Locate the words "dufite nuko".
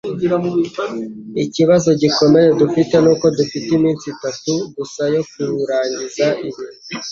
2.59-3.25